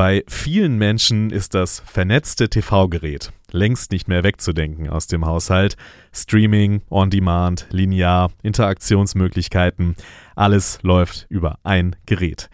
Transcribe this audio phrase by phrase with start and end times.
[0.00, 5.76] Bei vielen Menschen ist das vernetzte TV-Gerät längst nicht mehr wegzudenken aus dem Haushalt.
[6.10, 9.96] Streaming, On-Demand, linear, Interaktionsmöglichkeiten,
[10.36, 12.48] alles läuft über ein Gerät.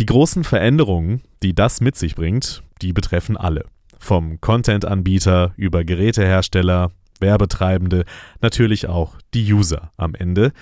[0.00, 3.64] Die großen Veränderungen, die das mit sich bringt, die betreffen alle.
[4.00, 6.90] Vom Content-Anbieter über Gerätehersteller,
[7.22, 8.04] Werbetreibende,
[8.42, 10.52] natürlich auch die User am Ende.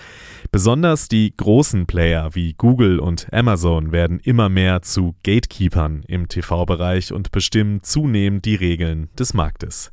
[0.52, 7.12] Besonders die großen Player wie Google und Amazon werden immer mehr zu Gatekeepers im TV-Bereich
[7.12, 9.90] und bestimmen zunehmend die Regeln des Marktes.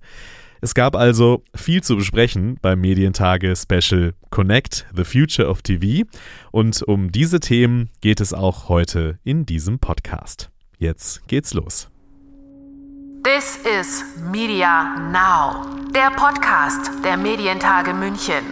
[0.59, 6.07] Es gab also viel zu besprechen beim Medientage Special Connect the Future of TV
[6.51, 10.49] und um diese Themen geht es auch heute in diesem Podcast.
[10.79, 11.89] Jetzt geht's los.
[13.23, 18.43] This is Media Now, der Podcast der Medientage München.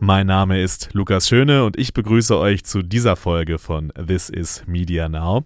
[0.00, 4.62] Mein Name ist Lukas Schöne und ich begrüße euch zu dieser Folge von This is
[4.66, 5.44] Media Now.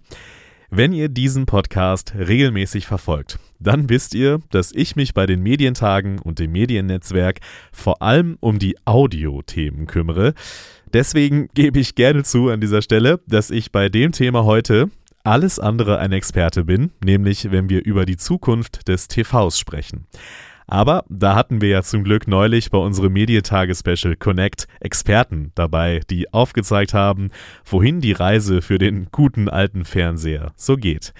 [0.69, 6.19] Wenn ihr diesen Podcast regelmäßig verfolgt, dann wisst ihr, dass ich mich bei den Medientagen
[6.19, 7.39] und dem Mediennetzwerk
[7.71, 10.33] vor allem um die Audio-Themen kümmere.
[10.91, 14.89] Deswegen gebe ich gerne zu an dieser Stelle, dass ich bei dem Thema heute
[15.23, 20.05] alles andere ein Experte bin, nämlich wenn wir über die Zukunft des TVs sprechen.
[20.67, 26.33] Aber da hatten wir ja zum Glück neulich bei unserem Medientage-Special Connect Experten dabei, die
[26.33, 27.29] aufgezeigt haben,
[27.65, 31.13] wohin die Reise für den guten alten Fernseher so geht.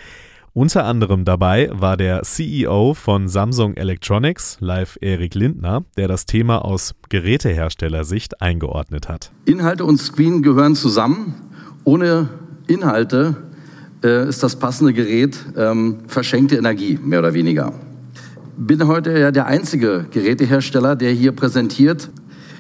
[0.52, 6.66] Unter anderem dabei war der CEO von Samsung Electronics, Live Erik Lindner, der das Thema
[6.66, 9.32] aus Geräteherstellersicht eingeordnet hat.
[9.46, 11.36] Inhalte und Screen gehören zusammen.
[11.84, 12.28] Ohne
[12.68, 13.38] Inhalte
[14.04, 17.72] äh, ist das passende Gerät ähm, verschenkte Energie, mehr oder weniger
[18.58, 22.10] bin heute ja der einzige Gerätehersteller, der hier präsentiert.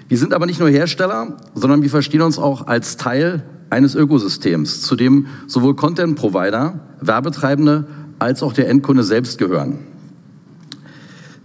[0.08, 4.82] Wir sind aber nicht nur Hersteller, sondern wir verstehen uns auch als Teil eines Ökosystems,
[4.82, 7.88] zu dem sowohl Content-Provider, Werbetreibende
[8.20, 9.80] als auch der Endkunde selbst gehören.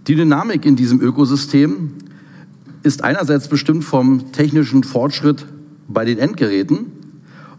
[0.07, 1.93] Die Dynamik in diesem Ökosystem
[2.83, 5.45] ist einerseits bestimmt vom technischen Fortschritt
[5.87, 6.91] bei den Endgeräten.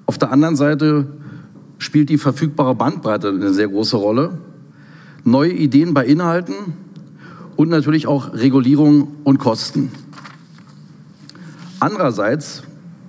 [0.06, 1.06] Auf der anderen Seite
[1.78, 4.38] spielt die verfügbare Bandbreite eine sehr große Rolle.
[5.24, 6.83] Neue Ideen bei Inhalten
[7.56, 9.90] und natürlich auch Regulierung und Kosten.
[11.80, 12.62] Andererseits,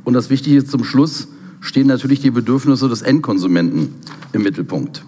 [0.04, 1.28] und das Wichtige zum Schluss,
[1.62, 3.96] stehen natürlich die Bedürfnisse des Endkonsumenten
[4.34, 5.04] im Mittelpunkt.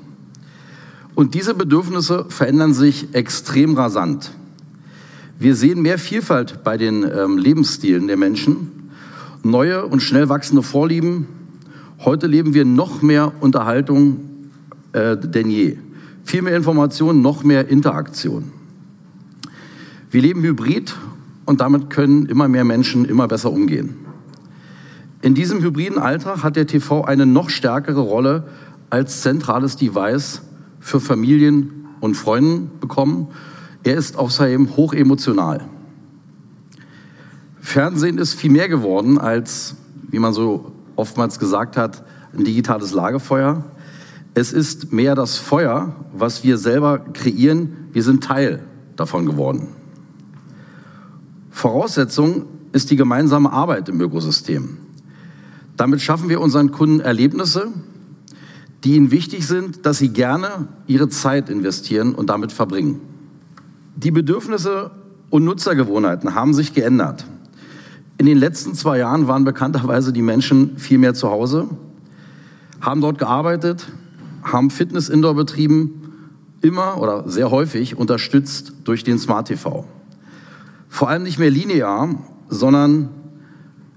[1.16, 4.32] Und diese Bedürfnisse verändern sich extrem rasant.
[5.40, 8.92] Wir sehen mehr Vielfalt bei den ähm, Lebensstilen der Menschen,
[9.44, 11.28] neue und schnell wachsende Vorlieben.
[12.00, 14.20] Heute leben wir noch mehr Unterhaltung
[14.94, 15.78] äh, denn je.
[16.24, 18.52] Viel mehr Information, noch mehr Interaktion.
[20.10, 20.96] Wir leben hybrid
[21.46, 23.96] und damit können immer mehr Menschen immer besser umgehen.
[25.22, 28.48] In diesem hybriden Alltag hat der TV eine noch stärkere Rolle
[28.90, 30.44] als zentrales Device
[30.80, 33.28] für Familien und Freunden bekommen.
[33.84, 35.62] Er ist außerdem hoch emotional.
[37.60, 39.76] Fernsehen ist viel mehr geworden als,
[40.10, 43.66] wie man so oftmals gesagt hat, ein digitales Lagefeuer.
[44.36, 47.90] Es ist mehr das Feuer, was wir selber kreieren.
[47.92, 48.64] Wir sind Teil
[48.96, 49.68] davon geworden.
[51.58, 54.78] Voraussetzung ist die gemeinsame Arbeit im Ökosystem.
[55.76, 57.70] Damit schaffen wir unseren Kunden Erlebnisse,
[58.84, 63.02] die ihnen wichtig sind, dass sie gerne ihre Zeit investieren und damit verbringen.
[63.96, 64.92] Die Bedürfnisse
[65.32, 67.26] und Nutzergewohnheiten haben sich geändert.
[68.20, 71.68] In den letzten zwei Jahren waren bekannterweise die Menschen viel mehr zu Hause,
[72.82, 73.92] haben dort gearbeitet,
[74.44, 76.04] haben Fitness Indoor betrieben,
[76.62, 79.88] immer oder sehr häufig unterstützt durch den Smart TV.
[80.90, 82.10] Vor allem nicht mehr linear,
[82.50, 83.10] sondern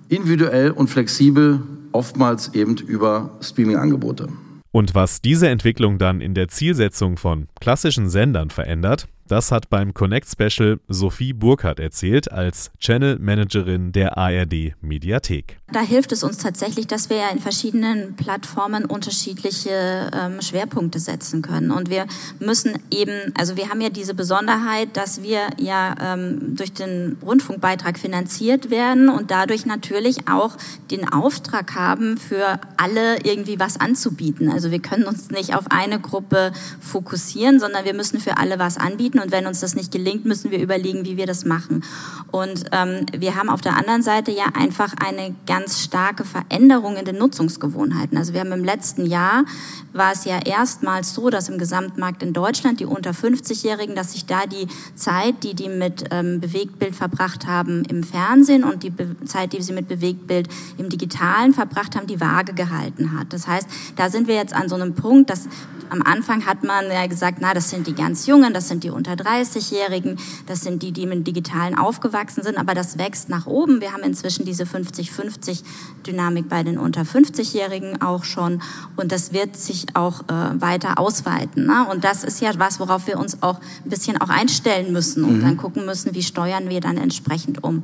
[0.08, 1.62] individuell und flexibel,
[1.92, 4.28] oftmals eben über Streaming-Angebote.
[4.72, 9.94] Und was diese Entwicklung dann in der Zielsetzung von klassischen Sendern verändert, das hat beim
[9.94, 15.58] Connect Special Sophie Burkhardt erzählt als Channel Managerin der ARD Mediathek.
[15.72, 21.42] Da hilft es uns tatsächlich, dass wir ja in verschiedenen Plattformen unterschiedliche ähm, Schwerpunkte setzen
[21.42, 21.70] können.
[21.70, 22.06] Und wir
[22.40, 28.00] müssen eben, also wir haben ja diese Besonderheit, dass wir ja ähm, durch den Rundfunkbeitrag
[28.00, 30.56] finanziert werden und dadurch natürlich auch
[30.90, 34.50] den Auftrag haben, für alle irgendwie was anzubieten.
[34.50, 36.50] Also wir können uns nicht auf eine Gruppe
[36.80, 40.50] fokussieren, sondern wir müssen für alle was anbieten Und wenn uns das nicht gelingt, müssen
[40.50, 41.84] wir überlegen, wie wir das machen.
[42.30, 47.04] Und ähm, wir haben auf der anderen Seite ja einfach eine ganz starke Veränderung in
[47.04, 48.16] den Nutzungsgewohnheiten.
[48.16, 49.44] Also wir haben im letzten Jahr
[49.92, 54.26] war es ja erstmals so, dass im Gesamtmarkt in Deutschland die unter 50-Jährigen, dass sich
[54.26, 59.16] da die Zeit, die die mit ähm, Bewegtbild verbracht haben im Fernsehen und die Be
[59.24, 63.32] Zeit, die sie mit Bewegtbild im Digitalen verbracht haben, die Waage gehalten hat.
[63.32, 65.48] Das heißt, da sind wir jetzt an so einem Punkt, dass
[65.90, 68.90] am Anfang hat man ja gesagt, na, das sind die ganz Jungen, das sind die
[68.90, 73.80] unter 30-Jährigen, das sind die, die mit Digitalen aufgewachsen sind, aber das wächst nach oben.
[73.80, 78.62] Wir haben inzwischen diese 50-50-Dynamik bei den unter 50-Jährigen auch schon
[78.96, 81.66] und das wird sich auch äh, weiter ausweiten.
[81.66, 81.86] Ne?
[81.90, 85.38] Und das ist ja was, worauf wir uns auch ein bisschen auch einstellen müssen und
[85.38, 85.42] mhm.
[85.42, 87.82] dann gucken müssen, wie steuern wir dann entsprechend um.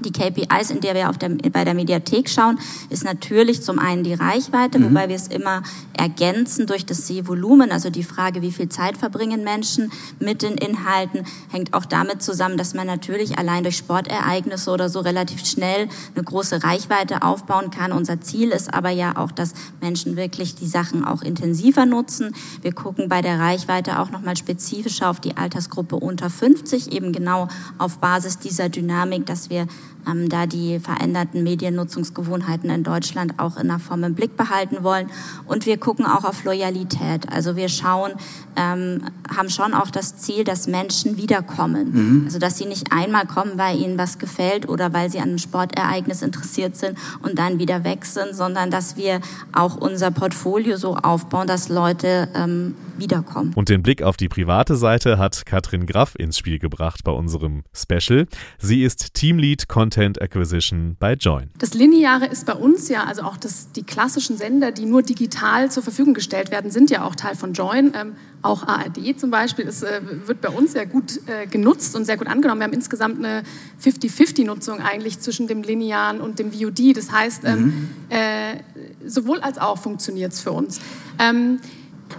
[0.00, 2.58] Die KPIs, in der wir auf der, bei der Mediathek schauen,
[2.90, 4.90] ist natürlich zum einen die Reichweite, mhm.
[4.90, 5.62] wobei wir es immer
[5.92, 7.72] ergänzen durch das Sehvolumen.
[7.72, 9.90] Also die Frage, wie viel Zeit verbringen Menschen
[10.20, 15.00] mit den Inhalten, hängt auch damit zusammen, dass man natürlich allein durch Sportereignisse oder so
[15.00, 17.92] relativ schnell eine große Reichweite aufbauen kann.
[17.92, 22.34] Unser Ziel ist aber ja auch, dass Menschen wirklich die Sachen auch intensiver nutzen.
[22.62, 27.48] Wir gucken bei der Reichweite auch nochmal spezifischer auf die Altersgruppe unter 50, eben genau
[27.78, 29.66] auf Basis dieser Dynamik, dass wir
[30.08, 35.08] ähm, da die veränderten Mediennutzungsgewohnheiten in Deutschland auch in der Form im Blick behalten wollen.
[35.46, 37.30] Und wir gucken auch auf Loyalität.
[37.30, 38.12] Also wir schauen,
[38.56, 39.02] ähm,
[39.34, 41.92] haben schon auch das Ziel, dass Menschen wiederkommen.
[41.92, 42.22] Mhm.
[42.24, 45.38] Also dass sie nicht einmal kommen, weil ihnen was gefällt oder weil sie an einem
[45.38, 49.20] Sportereignis interessiert sind und dann wieder weg sind, sondern dass wir
[49.52, 53.52] auch unser Portfolio so aufbauen, dass Leute ähm, wiederkommen.
[53.54, 57.62] Und den Blick auf die private Seite hat Katrin Graff ins Spiel gebracht bei unserem
[57.72, 58.26] Special.
[58.58, 61.50] Sie ist Teamlead Content Acquisition bei Join.
[61.58, 65.70] Das Lineare ist bei uns ja, also auch das, die klassischen Sender, die nur digital
[65.70, 67.92] zur Verfügung gestellt werden, sind ja auch Teil von Join.
[67.94, 68.12] Ähm,
[68.42, 72.16] auch ARD zum Beispiel ist, äh, wird bei uns sehr gut äh, genutzt und sehr
[72.16, 72.60] gut angenommen.
[72.60, 73.42] Wir haben insgesamt eine
[73.82, 76.96] 50-50-Nutzung eigentlich zwischen dem Linearen und dem VOD.
[76.96, 77.88] Das heißt, ähm, mhm.
[78.10, 78.60] äh,
[79.06, 80.80] sowohl als auch funktioniert es für uns.
[81.18, 81.58] Ähm,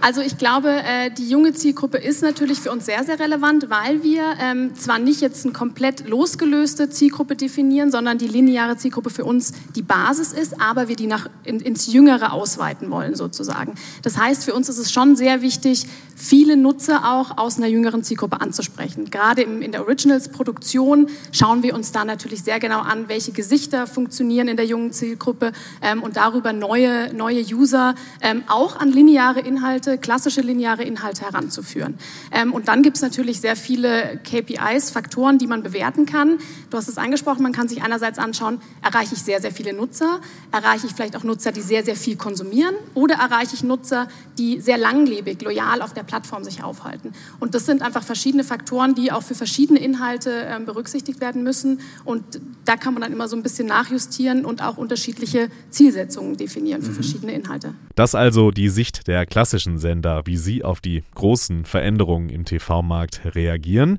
[0.00, 4.02] also ich glaube, äh, die junge Zielgruppe ist natürlich für uns sehr, sehr relevant, weil
[4.02, 9.24] wir ähm, zwar nicht jetzt eine komplett losgelöste Zielgruppe definieren, sondern die lineare Zielgruppe für
[9.24, 13.74] uns die Basis ist, aber wir die nach, in, ins Jüngere ausweiten wollen sozusagen.
[14.02, 15.86] Das heißt, für uns ist es schon sehr wichtig,
[16.16, 19.10] viele Nutzer auch aus einer jüngeren Zielgruppe anzusprechen.
[19.10, 24.48] Gerade in der Originals-Produktion schauen wir uns da natürlich sehr genau an, welche Gesichter funktionieren
[24.48, 29.89] in der jungen Zielgruppe ähm, und darüber neue, neue User ähm, auch an lineare Inhalte
[29.90, 31.94] Inhalte, klassische lineare Inhalte heranzuführen.
[32.32, 36.38] Ähm, und dann gibt es natürlich sehr viele KPIs, Faktoren, die man bewerten kann.
[36.70, 40.20] Du hast es angesprochen, man kann sich einerseits anschauen, erreiche ich sehr, sehr viele Nutzer,
[40.52, 44.08] erreiche ich vielleicht auch Nutzer, die sehr, sehr viel konsumieren oder erreiche ich Nutzer,
[44.38, 47.12] die sehr langlebig, loyal auf der Plattform sich aufhalten.
[47.40, 51.80] Und das sind einfach verschiedene Faktoren, die auch für verschiedene Inhalte ähm, berücksichtigt werden müssen.
[52.04, 56.82] Und da kann man dann immer so ein bisschen nachjustieren und auch unterschiedliche Zielsetzungen definieren
[56.82, 56.94] für mhm.
[56.94, 57.74] verschiedene Inhalte.
[57.94, 63.22] Das also die Sicht der klassischen Sender, wie sie auf die großen Veränderungen im TV-Markt
[63.34, 63.98] reagieren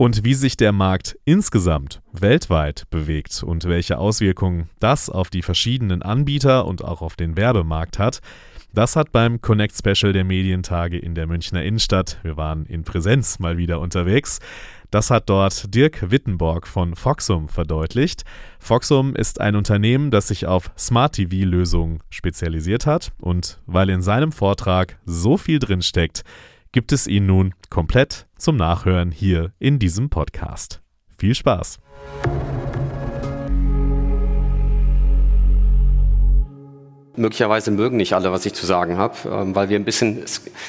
[0.00, 6.00] und wie sich der Markt insgesamt weltweit bewegt und welche Auswirkungen das auf die verschiedenen
[6.00, 8.20] Anbieter und auch auf den Werbemarkt hat.
[8.72, 13.40] Das hat beim Connect Special der Medientage in der Münchner Innenstadt, wir waren in Präsenz
[13.40, 14.38] mal wieder unterwegs,
[14.90, 18.24] das hat dort Dirk Wittenborg von Foxum verdeutlicht.
[18.58, 24.32] Foxum ist ein Unternehmen, das sich auf Smart TV-Lösungen spezialisiert hat und weil in seinem
[24.32, 26.22] Vortrag so viel drinsteckt,
[26.72, 30.80] gibt es ihn nun komplett zum Nachhören hier in diesem Podcast.
[31.16, 31.78] Viel Spaß!
[37.16, 40.24] Möglicherweise mögen nicht alle, was ich zu sagen habe, ähm, weil wir ein bisschen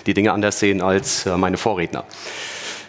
[0.06, 2.04] die Dinge anders sehen als äh, meine Vorredner.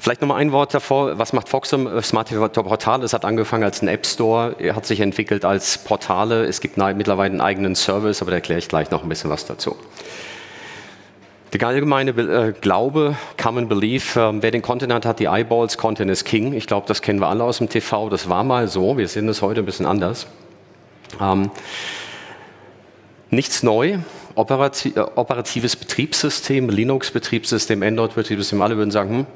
[0.02, 1.16] Vielleicht noch mal ein Wort davor.
[1.20, 1.86] Was macht Foxum?
[1.86, 3.04] Äh, Smart TV Portal.
[3.04, 6.44] Es hat angefangen als ein App Store, hat sich entwickelt als Portale.
[6.44, 9.46] Es gibt mittlerweile einen eigenen Service, aber da erkläre ich gleich noch ein bisschen was
[9.46, 9.76] dazu.
[11.52, 16.10] Der allgemeine äh, Glaube, Common Belief, äh, wer den Content hat, hat die Eyeballs, Content
[16.10, 16.52] ist King.
[16.52, 18.08] Ich glaube, das kennen wir alle aus dem TV.
[18.08, 18.98] Das war mal so.
[18.98, 20.26] Wir sehen das heute ein bisschen anders.
[21.20, 21.52] Ähm,
[23.30, 23.98] nichts neu.
[24.34, 29.26] Operati äh, operatives Betriebssystem, Linux-Betriebssystem, Android-Betriebssystem, alle würden sagen, hm,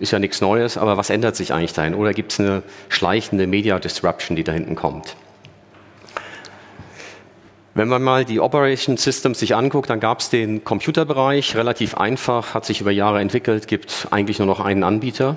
[0.00, 1.94] ist ja nichts Neues, aber was ändert sich eigentlich dahin?
[1.94, 5.16] Oder gibt es eine schleichende Media Disruption, die da hinten kommt?
[7.74, 12.52] Wenn man mal die Operation Systems sich anguckt, dann gab es den Computerbereich, relativ einfach,
[12.52, 15.36] hat sich über Jahre entwickelt, gibt eigentlich nur noch einen Anbieter.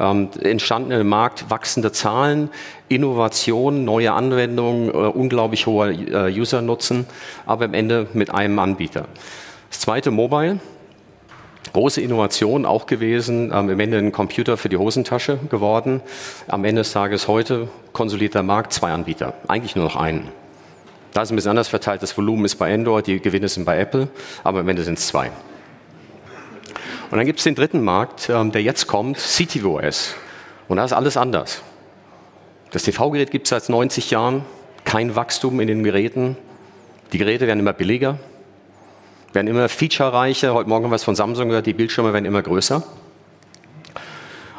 [0.00, 2.50] Ähm, entstanden im Markt wachsende Zahlen,
[2.88, 7.06] Innovation, neue Anwendungen, äh, unglaublich hoher äh, User-Nutzen,
[7.46, 9.06] aber am Ende mit einem Anbieter.
[9.70, 10.60] Das zweite Mobile.
[11.72, 16.00] Große Innovation auch gewesen, ähm, am Ende ein Computer für die Hosentasche geworden.
[16.46, 20.28] Am Ende des Tages heute konsolidierter Markt, zwei Anbieter, eigentlich nur noch einen.
[21.12, 23.78] Da ist ein bisschen anders verteilt, das Volumen ist bei Android, die Gewinne sind bei
[23.78, 24.08] Apple,
[24.44, 25.30] aber am Ende sind es zwei.
[27.10, 30.14] Und dann gibt es den dritten Markt, ähm, der jetzt kommt, CTVOS.
[30.68, 31.62] Und da ist alles anders.
[32.70, 34.44] Das TV-Gerät gibt es seit 90 Jahren,
[34.84, 36.36] kein Wachstum in den Geräten.
[37.12, 38.18] Die Geräte werden immer billiger,
[39.38, 40.52] werden immer featurereicher.
[40.52, 42.82] Heute Morgen haben wir es von Samsung gehört, die Bildschirme werden immer größer.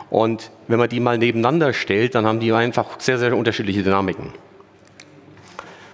[0.09, 4.31] Und wenn man die mal nebeneinander stellt, dann haben die einfach sehr, sehr unterschiedliche Dynamiken.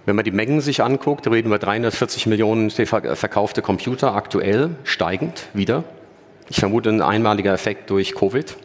[0.06, 5.84] Wenn man die Mengen sich anguckt, reden wir 340 Millionen verkaufte Computer aktuell, steigend wieder.
[6.50, 8.56] Ich vermute ein einmaliger Effekt durch Covid.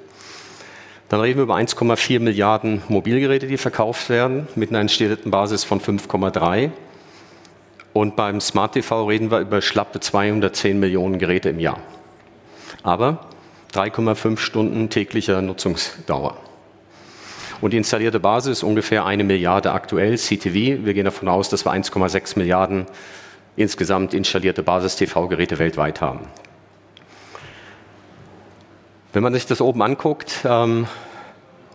[1.08, 5.80] Dann reden wir über 1,4 Milliarden Mobilgeräte, die verkauft werden, mit einer installierten Basis von
[5.80, 6.72] 5,3.
[7.92, 11.80] Und beim Smart TV reden wir über schlappe 210 Millionen Geräte im Jahr.
[12.82, 13.26] Aber
[13.73, 16.37] 3,5 Stunden täglicher Nutzungsdauer.
[17.61, 20.85] Und die installierte Basis ist ungefähr eine Milliarde aktuell, CTV.
[20.85, 22.87] Wir gehen davon aus, dass wir 1,6 Milliarden
[23.56, 26.20] insgesamt installierte Basis-TV-Geräte weltweit haben.
[29.12, 30.87] Wenn man sich das oben anguckt, ähm,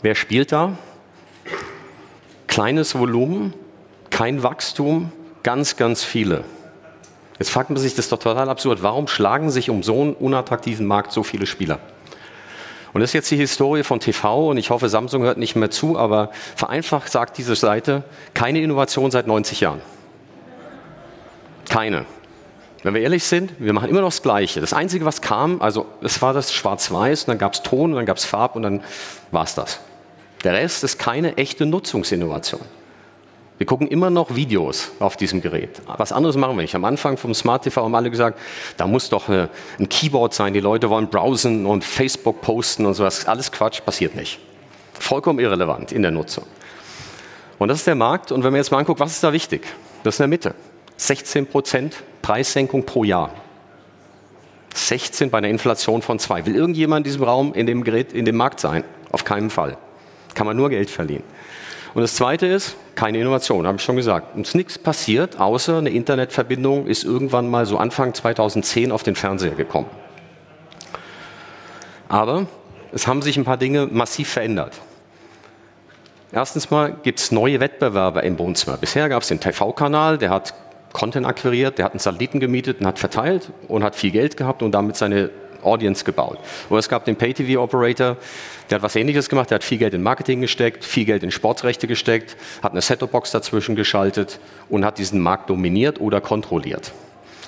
[0.01, 0.77] wer spielt da?
[2.48, 3.53] Kleines Volumen,
[4.10, 5.12] kein Wachstum,
[5.45, 6.43] ganz, ganz viele.
[7.37, 8.81] Jetzt fragt man sich, das ist doch total absurd.
[8.81, 11.77] Warum schlagen sich um so einen unattraktiven Markt so viele Spieler?
[12.93, 15.69] Und das ist jetzt die Historie von TV und ich hoffe, Samsung hört nicht mehr
[15.69, 19.81] zu, aber vereinfacht sagt diese Seite, keine Innovation seit 90 Jahren.
[21.69, 22.05] Keine.
[22.81, 24.61] Wenn wir ehrlich sind, wir machen immer noch das Gleiche.
[24.61, 27.97] Das Einzige, was kam, also es war das Schwarz-Weiß, und dann gab es Ton, und
[27.97, 28.81] dann gab es Farb und dann
[29.29, 29.79] war es das.
[30.43, 32.61] Der Rest ist keine echte Nutzungsinnovation.
[33.57, 35.81] Wir gucken immer noch Videos auf diesem Gerät.
[35.85, 36.75] Was anderes machen wir nicht.
[36.75, 38.38] Am Anfang vom Smart TV haben alle gesagt,
[38.75, 40.53] da muss doch eine, ein Keyboard sein.
[40.53, 43.25] Die Leute wollen browsen und Facebook posten und sowas.
[43.27, 44.39] Alles Quatsch, passiert nicht.
[44.93, 46.45] Vollkommen irrelevant in der Nutzung.
[47.57, 48.33] Und das ist der Markt.
[48.33, 49.65] Und wenn man jetzt mal anguckt, was ist da wichtig?
[50.03, 50.55] Das ist in der Mitte.
[50.97, 53.31] 16 Prozent Preissenkung pro Jahr.
[54.74, 56.45] 16 bei einer Inflation von 2.
[56.45, 58.83] Will irgendjemand in diesem Raum, in dem Gerät, in dem Markt sein?
[59.12, 59.77] Auf keinen Fall.
[60.33, 61.24] Kann man nur Geld verlieren.
[61.95, 64.35] Und das Zweite ist, keine Innovation, habe ich schon gesagt.
[64.35, 69.55] Uns nichts passiert, außer eine Internetverbindung ist irgendwann mal so Anfang 2010 auf den Fernseher
[69.55, 69.87] gekommen.
[72.09, 72.47] Aber
[72.91, 74.73] es haben sich ein paar Dinge massiv verändert.
[76.33, 78.75] Erstens mal gibt es neue Wettbewerber im Wohnzimmer.
[78.75, 80.53] Bisher gab es den TV-Kanal, der hat
[80.91, 84.63] Content akquiriert, der hat einen Satelliten gemietet und hat verteilt und hat viel Geld gehabt
[84.63, 85.29] und damit seine
[85.65, 86.39] Audience gebaut.
[86.69, 88.17] Oder es gab den Pay-TV-Operator,
[88.69, 91.31] der hat was Ähnliches gemacht, der hat viel Geld in Marketing gesteckt, viel Geld in
[91.31, 96.91] Sportrechte gesteckt, hat eine Set-Top-Box dazwischen geschaltet und hat diesen Markt dominiert oder kontrolliert.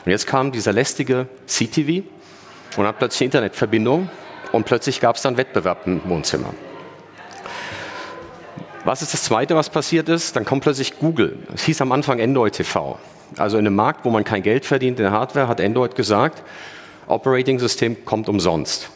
[0.05, 2.03] Und jetzt kam dieser lästige CTV
[2.77, 4.09] und hat plötzlich eine Internetverbindung
[4.51, 6.53] und plötzlich gab es dann Wettbewerb im Wohnzimmer.
[8.85, 10.37] Was ist das Zweite, was passiert ist?
[10.37, 11.39] Dann kommt plötzlich Google.
[11.53, 12.97] Es hieß am Anfang Android TV.
[13.35, 16.41] Also in einem Markt, wo man kein Geld verdient in der Hardware, hat Android gesagt,
[17.07, 18.89] Operating-System kommt umsonst.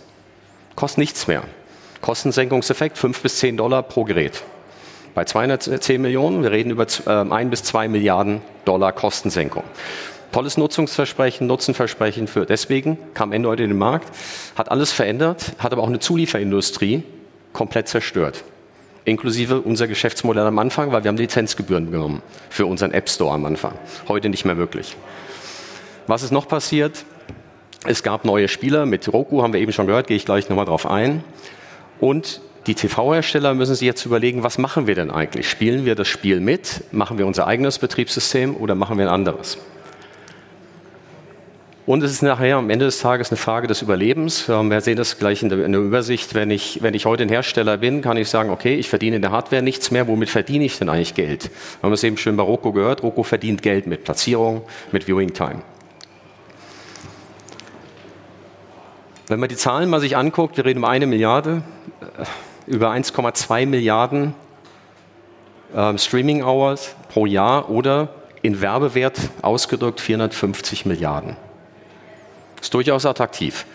[0.75, 1.43] Kostet nichts mehr.
[2.01, 4.43] Kostensenkungseffekt 5 bis 10 Dollar pro Gerät.
[5.13, 9.63] Bei 210 Millionen, wir reden über 1 äh, bis 2 Milliarden Dollar Kostensenkung.
[10.31, 12.45] Tolles Nutzungsversprechen, Nutzenversprechen für.
[12.45, 14.07] Deswegen kam Android in den Markt,
[14.55, 17.03] hat alles verändert, hat aber auch eine Zulieferindustrie
[17.51, 18.43] komplett zerstört
[19.05, 23.45] inklusive unser Geschäftsmodell am Anfang, weil wir haben Lizenzgebühren genommen für unseren App Store am
[23.45, 23.73] Anfang.
[24.07, 24.95] Heute nicht mehr möglich.
[26.07, 27.05] Was ist noch passiert?
[27.85, 28.85] Es gab neue Spieler.
[28.85, 31.23] Mit Roku haben wir eben schon gehört, gehe ich gleich nochmal drauf ein.
[31.99, 35.49] Und die TV-Hersteller müssen sich jetzt überlegen, was machen wir denn eigentlich?
[35.49, 36.83] Spielen wir das Spiel mit?
[36.91, 39.57] Machen wir unser eigenes Betriebssystem oder machen wir ein anderes?
[41.87, 44.47] Und es ist nachher am Ende des Tages eine Frage des Überlebens.
[44.47, 46.35] Ähm, wir sehen das gleich in der, in der, Übersicht.
[46.35, 49.23] Wenn ich, wenn ich heute ein Hersteller bin, kann ich sagen, okay, ich verdiene in
[49.23, 50.07] der Hardware nichts mehr.
[50.07, 51.49] Womit verdiene ich denn eigentlich Geld?
[51.79, 53.01] Wir haben es eben schön bei Roku gehört.
[53.01, 54.61] Roku verdient Geld mit Platzierung,
[54.91, 55.63] mit Viewing Time.
[59.31, 61.63] Wenn man die Zahlen mal sich anguckt, wir reden um eine Milliarde,
[62.01, 64.33] äh, über 1,2 Milliarden
[65.73, 68.09] äh, Streaming Hours pro Jahr oder
[68.41, 71.37] in Werbewert ausgedrückt 450 Milliarden.
[72.59, 73.65] Ist durchaus attraktiv.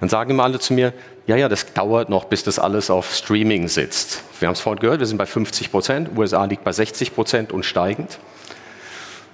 [0.00, 0.94] Dann sagen immer alle zu mir,
[1.26, 4.22] ja, ja, das dauert noch, bis das alles auf Streaming sitzt.
[4.40, 7.52] Wir haben es vorhin gehört, wir sind bei 50 Prozent, USA liegt bei 60 Prozent
[7.52, 8.18] und steigend.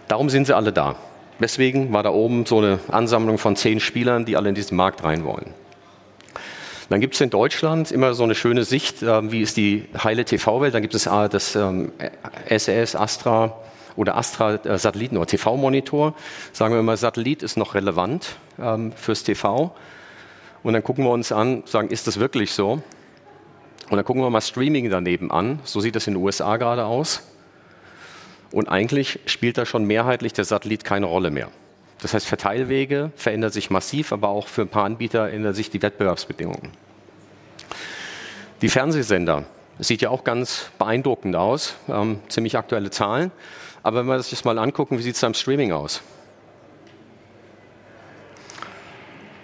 [0.09, 0.97] Darum sind sie alle da.
[1.41, 5.03] Deswegen war da oben so eine Ansammlung von zehn Spielern, die alle in diesen Markt
[5.03, 5.55] rein wollen.
[6.91, 10.25] Dann gibt es in Deutschland immer so eine schöne Sicht, äh, wie ist die heile
[10.25, 10.75] TV-Welt.
[10.75, 11.93] Dann gibt es äh, das ähm,
[12.49, 13.57] SES, Astra,
[13.97, 16.15] oder Astra-Satelliten äh, oder TV-Monitor.
[16.53, 19.75] Sagen wir mal, Satellit ist noch relevant ähm, fürs TV.
[20.63, 22.83] Und dann gucken wir uns an, sagen, ist das wirklich so?
[23.91, 25.61] Und dann gucken wir mal Streaming daneben an.
[25.65, 27.23] So sieht das in den USA gerade aus.
[28.53, 31.49] Und eigentlich spielt da schon mehrheitlich der Satellit keine Rolle mehr.
[32.03, 35.83] Das heißt, Verteilwege verändern sich massiv, aber auch für ein paar Anbieter ändern sich die
[35.83, 36.71] Wettbewerbsbedingungen.
[38.63, 39.45] Die Fernsehsender,
[39.79, 43.31] das sieht ja auch ganz beeindruckend aus, ähm, ziemlich aktuelle Zahlen.
[43.83, 46.03] Aber wenn wir das mal angucken, wie sieht es da im Streaming aus?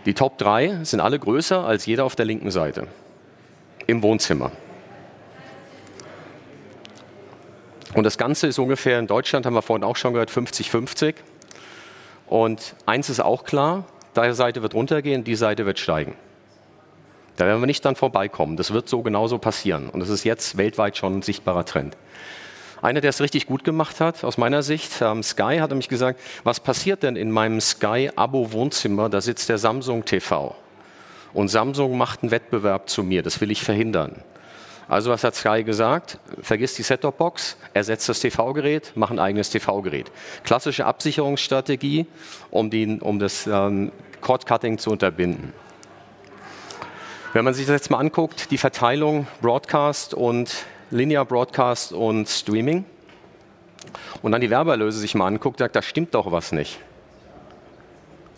[0.05, 2.87] Die Top 3 sind alle größer als jeder auf der linken Seite
[3.87, 4.53] im Wohnzimmer.
[7.95, 11.15] Und das Ganze ist ungefähr in Deutschland, haben wir vorhin auch schon gehört, 50-50.
[12.27, 13.85] Und eins ist auch klar,
[14.17, 16.15] die Seite wird runtergehen, die Seite wird steigen.
[17.37, 18.57] Da werden wir nicht dann vorbeikommen.
[18.57, 19.91] Das wird so genauso passieren.
[19.91, 21.97] Und das ist jetzt weltweit schon ein sichtbarer Trend.
[22.83, 26.21] Einer, der es richtig gut gemacht hat, aus meiner Sicht, ähm, Sky, hat nämlich gesagt,
[26.45, 29.09] was passiert denn in meinem Sky-Abo-Wohnzimmer?
[29.09, 30.55] Da sitzt der Samsung TV.
[31.33, 33.23] Und Samsung macht einen Wettbewerb zu mir.
[33.23, 34.23] Das will ich verhindern.
[34.89, 36.19] Also was hat Sky gesagt?
[36.41, 40.13] Vergiss die Set-Top-Box, ersetzt das TV-Gerät, mach ein eigenes TV-Gerät.
[40.45, 42.07] Klassische Absicherungsstrategie,
[42.51, 43.91] um, die, um das ähm,
[44.21, 45.53] Cord-Cutting zu unterbinden.
[47.33, 50.55] Wenn man sich das jetzt mal anguckt, die Verteilung Broadcast und
[50.91, 52.85] Linear Broadcast und Streaming
[54.23, 56.79] und dann die Werbeerlöse sich mal anguckt, sagt, da stimmt doch was nicht.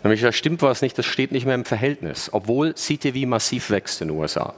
[0.03, 4.01] Nämlich, da stimmt was nicht, das steht nicht mehr im Verhältnis, obwohl CTV massiv wächst
[4.01, 4.53] in den USA.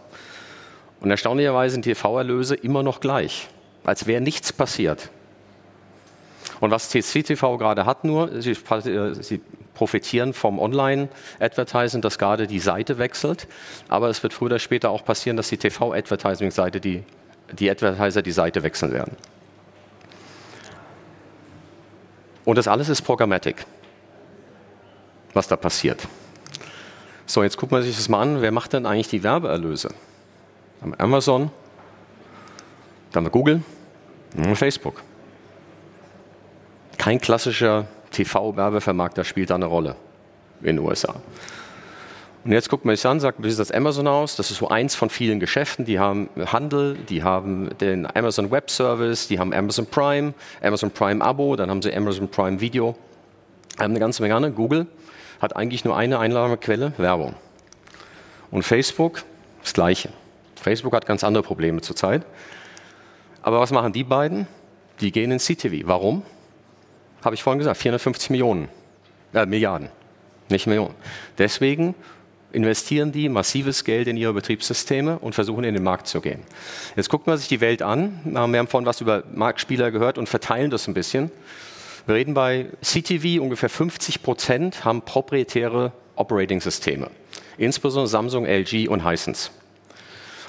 [1.01, 3.50] Und erstaunlicherweise sind TV-Erlöse immer noch gleich,
[3.84, 5.10] als wäre nichts passiert.
[6.62, 8.55] Und was CTV gerade hat nur, sie,
[9.20, 9.41] sie
[9.74, 13.48] profitieren vom Online-Advertising, dass gerade die Seite wechselt.
[13.89, 17.03] Aber es wird früher oder später auch passieren, dass die TV-Advertising-Seite, die,
[17.51, 19.17] die Advertiser die Seite wechseln werden.
[22.46, 23.65] Und das alles ist Programmatic
[25.34, 26.08] was da passiert.
[27.25, 28.41] So, jetzt guckt man sich das mal an.
[28.41, 29.89] Wer macht denn eigentlich die Werbeerlöse?
[30.82, 31.52] Da haben wir Amazon,
[33.12, 33.62] da haben wir Google
[34.36, 35.04] und Facebook.
[36.98, 39.96] Kein klassischer TV-Werbevermarkter spielt da eine Rolle
[40.62, 41.16] in den USA.
[42.44, 44.36] Und jetzt guckt man sich an, sagt, wie sieht das Amazon aus?
[44.36, 45.86] Das ist so eins von vielen Geschäften.
[45.86, 50.34] Die haben Handel, die haben den Amazon Web Service, die haben Amazon Prime,
[50.64, 52.96] Amazon Prime Abo, dann haben sie Amazon Prime Video.
[53.78, 54.56] Haben eine ganze Menge an.
[54.56, 54.88] Google
[55.39, 57.36] hat eigentlich nur eine Einnahmequelle, Werbung.
[58.50, 59.24] Und Facebook,
[59.62, 60.10] das Gleiche.
[60.62, 62.26] Facebook hat ganz andere Probleme zurzeit.
[63.41, 64.47] Aber was machen die beiden?
[65.00, 65.88] Die gehen in CTV.
[65.88, 66.24] Warum?
[67.24, 68.69] Habe ich vorhin gesagt, 450 Millionen,
[69.34, 69.89] äh, Milliarden,
[70.50, 70.95] nicht Millionen.
[71.38, 71.95] Deswegen
[72.52, 76.41] investieren die massives Geld in ihre Betriebssysteme und versuchen in den Markt zu gehen.
[76.95, 78.19] Jetzt guckt man sich die Welt an.
[78.24, 81.32] Wir haben vorhin was über Marktspieler gehört und verteilen das ein bisschen.
[82.06, 87.10] Wir reden bei CTV, ungefähr 50 Prozent haben proprietäre Operating-Systeme,
[87.58, 89.52] insbesondere Samsung, LG und Hisense.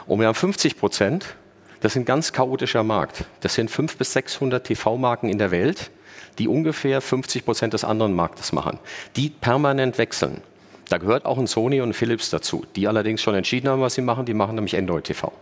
[0.06, 1.36] Und wir haben 50 Prozent,
[1.80, 3.24] das ist ein ganz chaotischer Markt.
[3.40, 5.90] Das sind 500 bis 600 TV-Marken in der Welt,
[6.38, 8.78] die ungefähr 50 Prozent des anderen Marktes machen,
[9.16, 10.42] die permanent wechseln.
[10.88, 13.94] Da gehört auch ein Sony und ein Philips dazu, die allerdings schon entschieden haben, was
[13.94, 14.26] sie machen.
[14.26, 15.32] Die machen nämlich Android TV.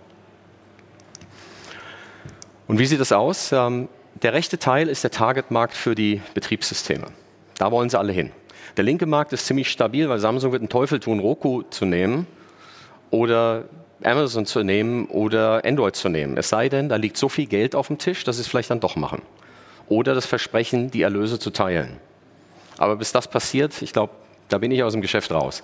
[2.69, 3.51] Und wie sieht das aus?
[3.53, 3.89] Ähm,
[4.23, 7.07] der rechte Teil ist der Targetmarkt für die Betriebssysteme.
[7.59, 8.31] Da wollen sie alle hin.
[8.77, 12.27] Der linke Markt ist ziemlich stabil, weil Samsung wird einen Teufel tun, Roku zu nehmen
[13.11, 13.65] oder
[14.03, 16.37] Amazon zu nehmen oder Android zu nehmen.
[16.37, 18.71] Es sei denn, da liegt so viel Geld auf dem Tisch, dass sie es vielleicht
[18.71, 19.23] dann doch machen.
[19.89, 21.99] Oder das Versprechen, die Erlöse zu teilen.
[22.79, 24.13] Aber bis das passiert, ich glaube,
[24.49, 25.63] da bin ich aus dem Geschäft raus.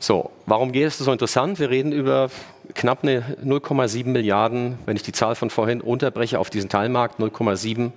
[0.00, 1.58] So, warum geht es so interessant?
[1.58, 2.30] Wir reden über
[2.74, 7.92] knapp 0,7 Milliarden, wenn ich die Zahl von vorhin unterbreche auf diesen Teilmarkt, 0,7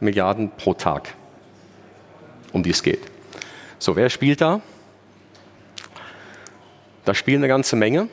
[0.00, 1.14] Milliarden pro Tag,
[2.52, 3.00] um die es geht.
[3.78, 4.60] So, wer spielt da?
[7.04, 8.08] Da spielen eine ganze Menge.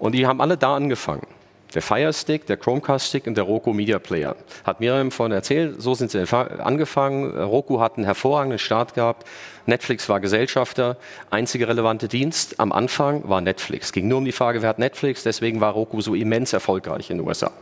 [0.00, 1.26] Und die haben alle da angefangen.
[1.74, 4.34] Der Fire Stick, der Chromecast Stick und der Roku Media Player.
[4.64, 7.30] Hat Miriam vorhin erzählt, so sind sie angefangen.
[7.30, 9.24] Roku hat einen hervorragenden Start gehabt.
[9.66, 10.96] Netflix war Gesellschafter.
[11.30, 13.92] Einzige relevante Dienst am Anfang war Netflix.
[13.92, 15.22] Ging nur um die Frage, wer hat Netflix?
[15.22, 17.52] Deswegen war Roku so immens erfolgreich in den USA.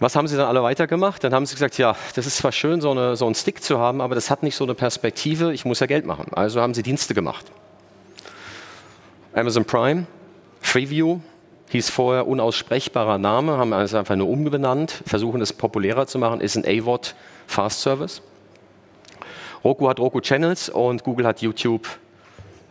[0.00, 1.22] Was haben sie dann alle weitergemacht?
[1.22, 3.78] Dann haben sie gesagt, ja, das ist zwar schön, so, eine, so einen Stick zu
[3.78, 6.26] haben, aber das hat nicht so eine Perspektive, ich muss ja Geld machen.
[6.32, 7.46] Also haben sie Dienste gemacht.
[9.34, 10.06] Amazon Prime,
[10.64, 11.20] Freeview,
[11.70, 16.56] hieß vorher unaussprechbarer Name, haben es einfach nur umbenannt, versuchen es populärer zu machen, ist
[16.56, 17.14] ein AVOD
[17.46, 18.22] Fast Service.
[19.62, 21.86] Roku hat Roku Channels und Google hat YouTube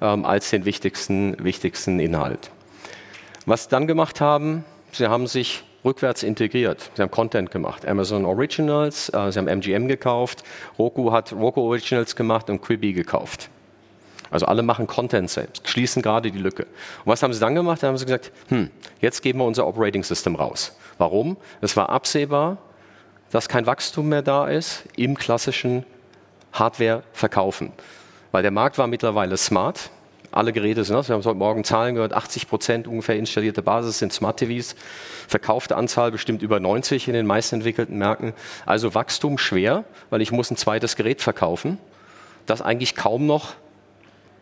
[0.01, 2.51] ähm, als den wichtigsten, wichtigsten Inhalt.
[3.45, 6.91] Was sie dann gemacht haben, sie haben sich rückwärts integriert.
[6.95, 7.85] Sie haben Content gemacht.
[7.85, 10.43] Amazon Originals, äh, sie haben MGM gekauft,
[10.77, 13.49] Roku hat Roku Originals gemacht und Quibi gekauft.
[14.33, 16.63] Also alle machen Content selbst, schließen gerade die Lücke.
[16.63, 17.83] Und was haben sie dann gemacht?
[17.83, 20.75] Da haben sie gesagt, hm, jetzt geben wir unser Operating System raus.
[20.97, 21.37] Warum?
[21.61, 22.57] Es war absehbar,
[23.29, 25.85] dass kein Wachstum mehr da ist im klassischen
[26.51, 27.73] Hardware-Verkaufen.
[28.31, 29.91] Weil der Markt war mittlerweile smart.
[30.31, 31.09] Alle Geräte sind das.
[31.09, 32.13] Wir haben heute Morgen Zahlen gehört.
[32.13, 34.75] 80 Prozent ungefähr installierte Basis sind Smart TVs.
[35.27, 38.33] Verkaufte Anzahl bestimmt über 90 in den meisten entwickelten Märkten.
[38.65, 41.77] Also Wachstum schwer, weil ich muss ein zweites Gerät verkaufen,
[42.47, 43.53] das eigentlich kaum noch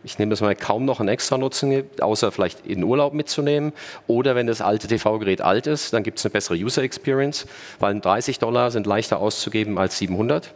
[0.04, 3.72] ich nehme das mal kaum noch einen extra Nutzen gibt, außer vielleicht in Urlaub mitzunehmen.
[4.06, 7.46] Oder wenn das alte TV-Gerät alt ist, dann gibt es eine bessere User Experience,
[7.78, 10.52] weil 30 Dollar sind leichter auszugeben als 700.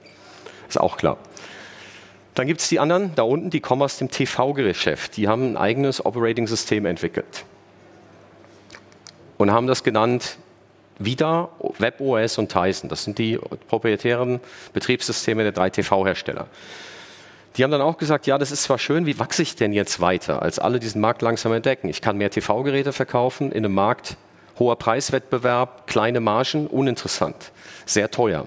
[0.69, 1.19] Ist auch klar.
[2.35, 5.17] Dann gibt es die anderen da unten, die kommen aus dem TV-Geschäft.
[5.17, 7.45] Die haben ein eigenes Operating-System entwickelt
[9.39, 10.39] und haben das genannt
[10.99, 12.89] VIDA, WebOS und Tyson.
[12.89, 14.41] Das sind die proprietären
[14.73, 16.47] Betriebssysteme der drei TV-Hersteller.
[17.57, 20.01] Die haben dann auch gesagt, ja, das ist zwar schön, wie wachse ich denn jetzt
[20.01, 21.89] weiter, als alle diesen Markt langsam entdecken?
[21.89, 24.17] Ich kann mehr TV-Geräte verkaufen in einem Markt,
[24.59, 27.53] hoher Preiswettbewerb, kleine Margen, uninteressant,
[27.87, 28.47] sehr teuer.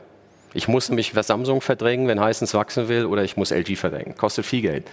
[0.53, 4.15] Ich muss nämlich Samsung verdrängen, wenn Hisense wachsen will, oder ich muss LG verdrängen.
[4.15, 4.85] Kostet viel Geld.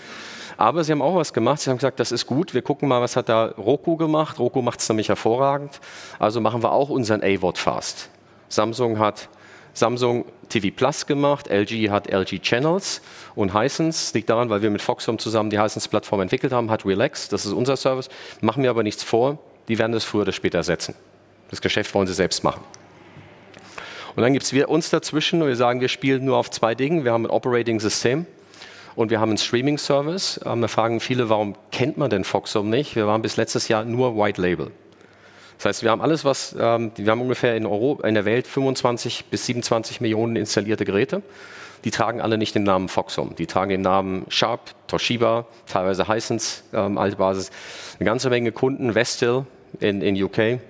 [0.59, 1.61] Aber sie haben auch was gemacht.
[1.61, 2.55] Sie haben gesagt, das ist gut.
[2.55, 4.39] Wir gucken mal, was hat da Roku gemacht.
[4.39, 5.81] Roku macht es nämlich hervorragend.
[6.19, 8.09] Also machen wir auch unseren A-Wort fast.
[8.49, 9.29] Samsung hat
[9.77, 13.03] Samsung TV Plus gemacht, LG hat LG Channels
[13.35, 17.29] und Hisense, liegt daran, weil wir mit Foxhome zusammen die Hisense-Plattform entwickelt haben, hat Relax,
[17.29, 18.09] das ist unser Service.
[18.41, 20.95] Machen wir aber nichts vor, die werden das früher oder später ersetzen.
[21.51, 22.63] Das Geschäft wollen sie selbst machen.
[24.17, 27.05] Und dann gibt es uns dazwischen und wir sagen, wir spielen nur auf zwei Dingen.
[27.05, 28.25] Wir haben ein Operating-System
[28.95, 30.41] und wir haben einen Streaming-Service.
[30.47, 32.97] Ähm, da fragen viele, warum kennt man denn Foxhome nicht?
[32.97, 34.71] Wir waren bis letztes Jahr nur White Label.
[35.57, 38.47] Das heißt, wir haben alles, was, ähm, wir haben ungefähr in, Europa, in der Welt
[38.47, 41.23] 25 bis 27 Millionen installierte Geräte.
[41.85, 43.35] Die tragen alle nicht den Namen Foxhome.
[43.35, 47.51] Die tragen den Namen Sharp, Toshiba, teilweise Hisense, ähm, alte Basis.
[47.99, 49.47] Eine ganze Menge Kunden, Vestil
[49.81, 50.61] in, in UK,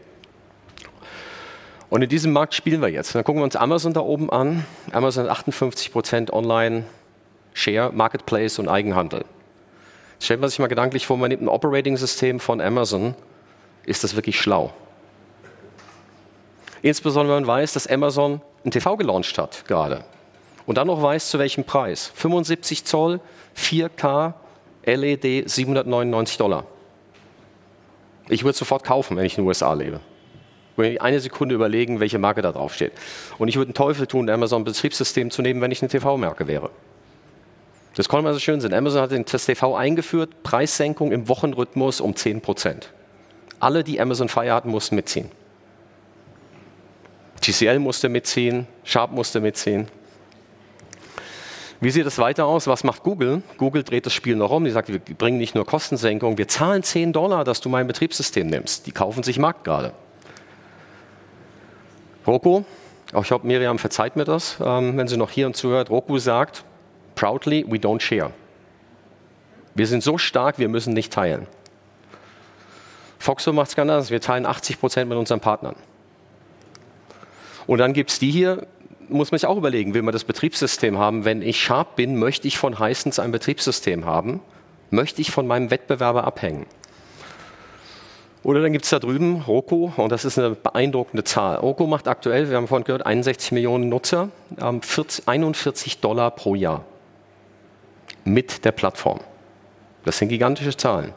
[1.88, 3.14] und in diesem Markt spielen wir jetzt.
[3.14, 4.64] Dann gucken wir uns Amazon da oben an.
[4.92, 6.84] Amazon 58 Prozent Online,
[7.54, 9.24] Share, Marketplace und Eigenhandel.
[10.14, 13.14] Jetzt stellt man sich mal gedanklich vor, man nimmt ein Operating-System von Amazon.
[13.86, 14.74] Ist das wirklich schlau?
[16.82, 20.04] Insbesondere wenn man weiß, dass Amazon ein TV gelauncht hat gerade.
[20.66, 22.12] Und dann noch weiß, zu welchem Preis.
[22.14, 23.20] 75 Zoll,
[23.56, 24.34] 4K,
[24.84, 26.66] LED, 799 Dollar.
[28.28, 30.00] Ich würde es sofort kaufen, wenn ich in den USA lebe
[30.78, 32.92] eine Sekunde überlegen, welche Marke da drauf steht.
[33.38, 36.70] Und ich würde einen Teufel tun, Amazon Betriebssystem zu nehmen, wenn ich eine TV-Marke wäre.
[37.94, 38.74] Das konnte man so schön sehen.
[38.74, 42.92] Amazon hat das TV eingeführt, Preissenkung im Wochenrhythmus um 10 Prozent.
[43.60, 45.30] Alle, die Amazon Fire hatten, mussten mitziehen.
[47.40, 49.88] TCL musste mitziehen, Sharp musste mitziehen.
[51.80, 52.66] Wie sieht es weiter aus?
[52.66, 53.42] Was macht Google?
[53.58, 54.64] Google dreht das Spiel noch um.
[54.64, 58.46] Die sagt, wir bringen nicht nur Kostensenkung, wir zahlen 10 Dollar, dass du mein Betriebssystem
[58.46, 58.86] nimmst.
[58.86, 59.92] Die kaufen sich Markt gerade.
[62.26, 62.64] Roku,
[63.08, 65.90] ich hoffe, Miriam verzeiht mir das, ähm, wenn sie noch hier und zuhört.
[65.90, 66.64] Roku sagt,
[67.14, 68.32] proudly, we don't share.
[69.74, 71.46] Wir sind so stark, wir müssen nicht teilen.
[73.26, 74.10] Foxo macht es ganz anders.
[74.12, 75.74] Wir teilen 80 Prozent mit unseren Partnern.
[77.66, 78.68] Und dann gibt es die hier,
[79.08, 81.24] muss man sich auch überlegen, will man das Betriebssystem haben?
[81.24, 84.40] Wenn ich Sharp bin, möchte ich von Hisense ein Betriebssystem haben?
[84.90, 86.66] Möchte ich von meinem Wettbewerber abhängen?
[88.44, 91.56] Oder dann gibt es da drüben Roku und das ist eine beeindruckende Zahl.
[91.56, 96.84] Roku macht aktuell, wir haben vorhin gehört, 61 Millionen Nutzer, 41 Dollar pro Jahr
[98.22, 99.18] mit der Plattform.
[100.04, 101.12] Das sind gigantische Zahlen.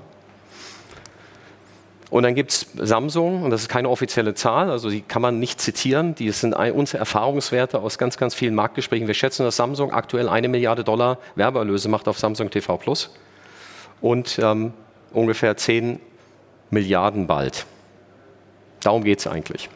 [2.09, 5.39] Und dann gibt es Samsung, und das ist keine offizielle Zahl, also die kann man
[5.39, 9.05] nicht zitieren, die sind unsere Erfahrungswerte aus ganz, ganz vielen Marktgesprächen.
[9.07, 13.11] Wir schätzen, dass Samsung aktuell eine Milliarde Dollar Werbeerlöse macht auf Samsung TV Plus
[14.01, 14.73] und ähm,
[15.11, 15.99] ungefähr 10
[16.71, 17.65] Milliarden bald.
[18.81, 19.69] Darum geht es eigentlich.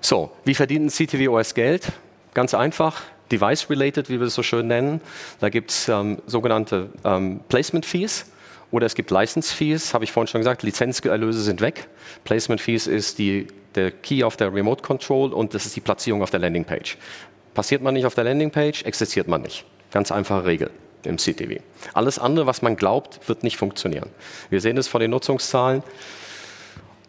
[0.00, 1.92] So, wie verdient ein CTV-OS Geld?
[2.34, 5.00] Ganz einfach, Device-related, wie wir es so schön nennen.
[5.40, 8.26] Da gibt es ähm, sogenannte ähm, Placement-Fees
[8.70, 11.88] oder es gibt License-Fees, habe ich vorhin schon gesagt, Lizenzerlöse sind weg.
[12.24, 16.30] Placement-Fees ist die, der Key auf der Remote Control und das ist die Platzierung auf
[16.30, 16.98] der Landingpage.
[17.54, 19.64] Passiert man nicht auf der Landingpage, existiert man nicht.
[19.90, 20.70] Ganz einfache Regel
[21.04, 21.60] im CTV.
[21.94, 24.10] Alles andere, was man glaubt, wird nicht funktionieren.
[24.50, 25.82] Wir sehen es von den Nutzungszahlen.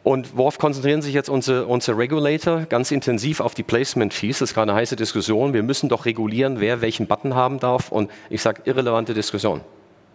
[0.03, 2.61] Und worauf konzentrieren sich jetzt unsere, unsere Regulator?
[2.61, 4.39] Ganz intensiv auf die Placement Fees.
[4.39, 5.53] Das ist gerade eine heiße Diskussion.
[5.53, 7.91] Wir müssen doch regulieren, wer welchen Button haben darf.
[7.91, 9.61] Und ich sage irrelevante Diskussion.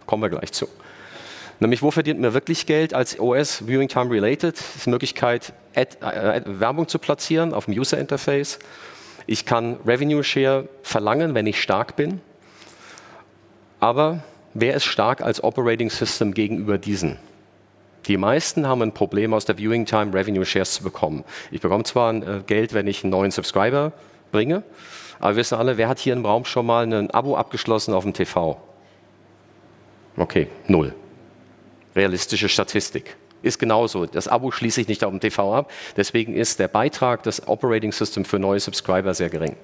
[0.07, 0.67] Kommen wir gleich zu.
[1.59, 4.57] Nämlich, wo verdient man wirklich Geld als OS Viewing Time Related?
[4.57, 8.59] Das ist die Möglichkeit, Ad, äh, Werbung zu platzieren auf dem User Interface.
[9.25, 12.21] Ich kann Revenue Share verlangen, wenn ich stark bin.
[13.79, 17.17] Aber wer ist stark als Operating System gegenüber diesen?
[18.07, 21.23] Die meisten haben ein Problem, aus der Viewing Time Revenue Shares zu bekommen.
[21.51, 23.93] Ich bekomme zwar äh, Geld, wenn ich einen neuen Subscriber
[24.31, 24.63] bringe,
[25.19, 28.03] aber wir wissen alle, wer hat hier im Raum schon mal ein Abo abgeschlossen auf
[28.03, 28.57] dem TV?
[30.17, 30.93] Okay, null.
[31.95, 33.15] Realistische Statistik.
[33.41, 34.05] Ist genauso.
[34.05, 35.71] Das Abo schließe ich nicht auf dem TV ab.
[35.95, 39.55] Deswegen ist der Beitrag des Operating System für neue Subscriber sehr gering.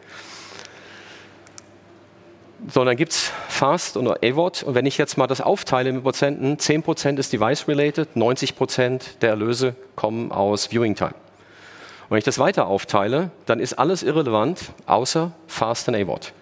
[2.67, 4.63] So, dann gibt es Fast und AVOD.
[4.63, 9.75] Und wenn ich jetzt mal das aufteile mit Prozenten, 10% ist Device-related, 90% der Erlöse
[9.95, 11.15] kommen aus Viewing Time.
[12.03, 16.33] Und wenn ich das weiter aufteile, dann ist alles irrelevant, außer Fast und AVOD.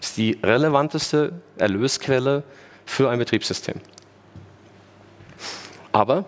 [0.00, 2.42] Das ist die relevanteste Erlösquelle
[2.84, 3.80] für ein Betriebssystem.
[5.92, 6.24] Aber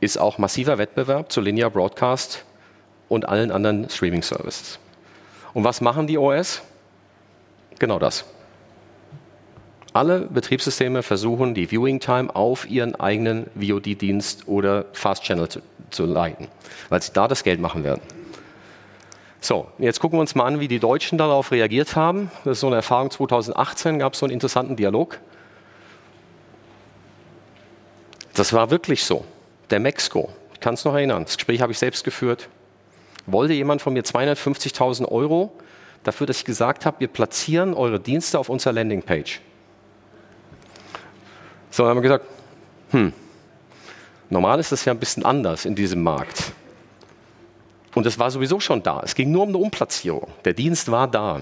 [0.00, 2.44] ist auch massiver Wettbewerb zu Linear Broadcast
[3.08, 4.78] und allen anderen Streaming Services.
[5.54, 6.62] Und was machen die OS?
[7.78, 8.24] Genau das.
[9.92, 16.04] Alle Betriebssysteme versuchen, die Viewing Time auf ihren eigenen VOD-Dienst oder Fast Channel zu, zu
[16.04, 16.48] leiten,
[16.88, 18.02] weil sie da das Geld machen werden.
[19.40, 22.30] So, jetzt gucken wir uns mal an, wie die Deutschen darauf reagiert haben.
[22.44, 25.18] Das ist so eine Erfahrung 2018, gab es so einen interessanten Dialog.
[28.38, 29.24] Das war wirklich so.
[29.70, 32.48] Der Mexiko, ich kann es noch erinnern, das Gespräch habe ich selbst geführt,
[33.26, 35.52] wollte jemand von mir 250.000 Euro
[36.04, 39.40] dafür, dass ich gesagt habe, wir platzieren eure Dienste auf unserer Landingpage.
[41.72, 42.26] So, dann haben wir gesagt,
[42.92, 43.12] hm,
[44.30, 46.52] normal ist das ja ein bisschen anders in diesem Markt.
[47.96, 49.02] Und es war sowieso schon da.
[49.04, 50.28] Es ging nur um eine Umplatzierung.
[50.44, 51.40] Der Dienst war da,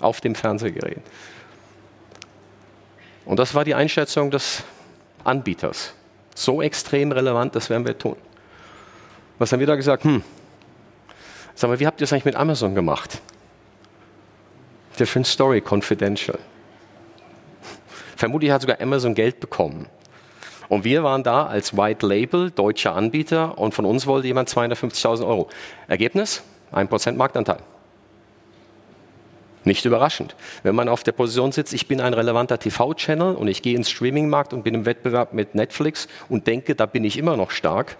[0.00, 1.02] auf dem Fernsehgerät.
[3.24, 4.64] Und das war die Einschätzung des
[5.22, 5.94] Anbieters.
[6.34, 8.16] So extrem relevant, das werden wir tun.
[9.38, 10.04] Was haben wir da gesagt?
[10.04, 10.22] Hm,
[11.54, 13.20] sag mal, wie habt ihr es eigentlich mit Amazon gemacht?
[14.98, 16.38] Different Story, confidential.
[18.16, 19.86] Vermutlich hat sogar Amazon Geld bekommen.
[20.68, 25.26] Und wir waren da als White Label, deutscher Anbieter, und von uns wollte jemand 250.000
[25.26, 25.48] Euro.
[25.88, 26.42] Ergebnis?
[26.72, 27.58] 1% Marktanteil.
[29.64, 30.34] Nicht überraschend.
[30.62, 33.90] Wenn man auf der Position sitzt, ich bin ein relevanter TV-Channel und ich gehe ins
[33.90, 37.96] Streaming-Markt und bin im Wettbewerb mit Netflix und denke, da bin ich immer noch stark,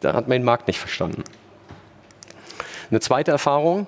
[0.00, 1.24] dann hat man den Markt nicht verstanden.
[2.90, 3.86] Eine zweite Erfahrung,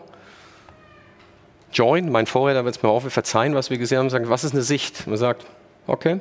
[1.73, 4.53] Join, mein Vorredner wird es mir auch verzeihen, was wir gesehen haben, sagt, was ist
[4.53, 5.07] eine Sicht?
[5.07, 5.45] Man sagt,
[5.87, 6.21] okay,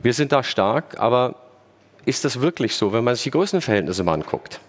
[0.00, 1.34] wir sind da stark, aber
[2.06, 4.60] ist das wirklich so, wenn man sich die Größenverhältnisse mal anguckt?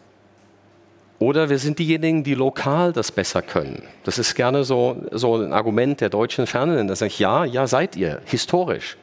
[1.20, 3.84] Oder wir sind diejenigen, die lokal das besser können.
[4.06, 6.88] Das ist gerne so, so ein Argument der deutschen Fernsehen.
[6.88, 8.98] Da sage ich, ja, ja, seid ihr, historisch.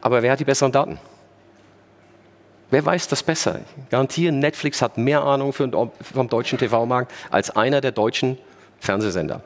[0.00, 0.98] Aber wer hat die besseren Daten?
[2.70, 3.60] Wer weiß das besser?
[3.60, 8.38] Ich garantiere, Netflix hat mehr Ahnung vom deutschen TV-Markt als einer der deutschen
[8.78, 9.42] Fernsehsender.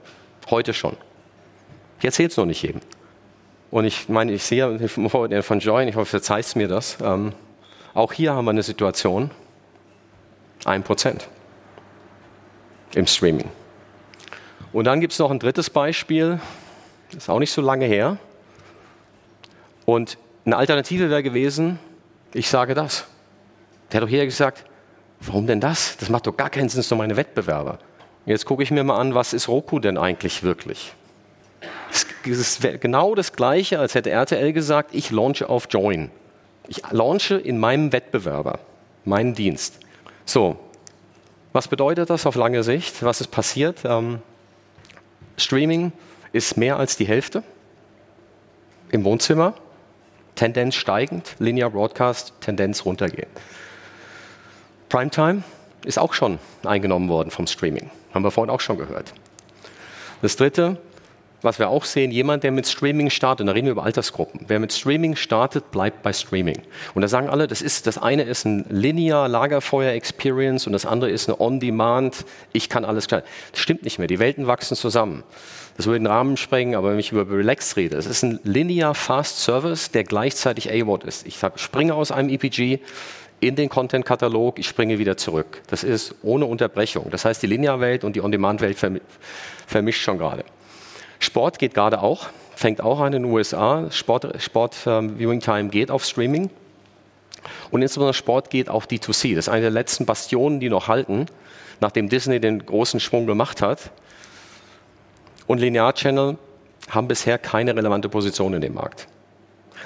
[0.50, 0.96] Heute schon.
[2.00, 2.80] Ich erzähle es noch nicht jedem.
[3.70, 6.98] Und ich meine, ich sehe von Join, ich hoffe, verzeihst mir das.
[7.02, 7.32] Ähm,
[7.94, 9.30] auch hier haben wir eine Situation,
[10.64, 11.28] ein Prozent
[12.94, 13.50] im Streaming.
[14.72, 16.40] Und dann gibt es noch ein drittes Beispiel,
[17.10, 18.16] das ist auch nicht so lange her.
[19.84, 21.78] Und eine Alternative wäre gewesen,
[22.32, 23.06] ich sage das.
[23.90, 24.64] Der hat doch hier gesagt,
[25.20, 25.96] warum denn das?
[25.98, 27.78] Das macht doch gar keinen Sinn, das sind meine Wettbewerber.
[28.24, 30.94] Jetzt gucke ich mir mal an, was ist Roku denn eigentlich wirklich?
[31.90, 36.10] Es ist genau das Gleiche, als hätte RTL gesagt, ich launche auf Join.
[36.68, 38.60] Ich launche in meinem Wettbewerber,
[39.04, 39.80] meinen Dienst.
[40.24, 40.58] So,
[41.52, 43.02] was bedeutet das auf lange Sicht?
[43.02, 43.84] Was ist passiert?
[43.84, 44.20] Ähm,
[45.36, 45.92] Streaming
[46.32, 47.42] ist mehr als die Hälfte
[48.90, 49.54] im Wohnzimmer,
[50.34, 53.28] Tendenz steigend, Linear Broadcast, Tendenz runtergehen.
[54.88, 55.42] Primetime
[55.84, 59.12] ist auch schon eingenommen worden vom Streaming, haben wir vorhin auch schon gehört.
[60.20, 60.78] Das dritte,
[61.42, 64.44] was wir auch sehen, jemand, der mit Streaming startet, da reden wir über Altersgruppen.
[64.46, 66.62] Wer mit Streaming startet, bleibt bei Streaming.
[66.94, 70.86] Und da sagen alle, das ist, das eine ist ein linear Lagerfeuer Experience und das
[70.86, 73.22] andere ist eine On-Demand, ich kann alles klar.
[73.50, 74.08] Das stimmt nicht mehr.
[74.08, 75.24] Die Welten wachsen zusammen.
[75.76, 78.94] Das würde den Rahmen sprengen, aber wenn ich über Relax rede, es ist ein linear
[78.94, 81.26] Fast Service, der gleichzeitig AWOD ist.
[81.26, 82.80] Ich springe aus einem EPG
[83.40, 85.62] in den Content-Katalog, ich springe wieder zurück.
[85.66, 87.10] Das ist ohne Unterbrechung.
[87.10, 88.78] Das heißt, die Linear-Welt und die On-Demand-Welt
[89.66, 90.44] vermischt schon gerade.
[91.22, 93.88] Sport geht gerade auch, fängt auch an in den USA.
[93.92, 96.50] Sport, Sport ähm, Viewing Time geht auf Streaming.
[97.70, 99.36] Und insbesondere Sport geht auch D2C.
[99.36, 101.26] Das ist eine der letzten Bastionen, die noch halten,
[101.80, 103.92] nachdem Disney den großen Schwung gemacht hat.
[105.46, 106.38] Und Linear Channel
[106.90, 109.06] haben bisher keine relevante Position in dem Markt.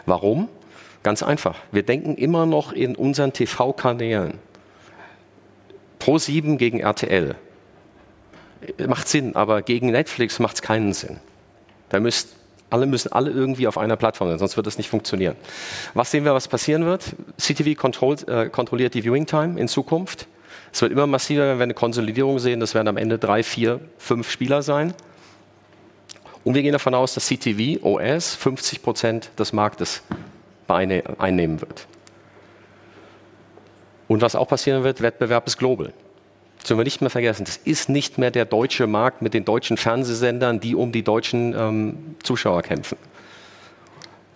[0.07, 0.49] Warum?
[1.03, 1.57] Ganz einfach.
[1.70, 4.38] Wir denken immer noch in unseren TV-Kanälen.
[5.99, 7.37] Pro 7 gegen RTL
[8.87, 11.19] macht Sinn, aber gegen Netflix macht es keinen Sinn.
[11.88, 12.29] Da müsst
[12.69, 15.37] Alle müssen alle irgendwie auf einer Plattform sein, sonst wird das nicht funktionieren.
[15.95, 17.14] Was sehen wir, was passieren wird?
[17.38, 20.27] CTV kontrolliert, äh, kontrolliert die Viewing Time in Zukunft.
[20.73, 22.59] Es wird immer massiver, wenn wir eine Konsolidierung sehen.
[22.61, 24.95] Das werden am Ende drei, vier, fünf Spieler sein.
[26.45, 30.03] Und wir gehen davon aus, dass CTV OS 50 Prozent des Marktes
[30.69, 31.87] einnehmen wird.
[34.09, 35.92] Und was auch passieren wird, Wettbewerb ist global.
[36.66, 37.44] Sollen wir nicht mehr vergessen.
[37.44, 41.55] Das ist nicht mehr der deutsche Markt mit den deutschen Fernsehsendern, die um die deutschen
[41.57, 42.98] ähm, Zuschauer kämpfen.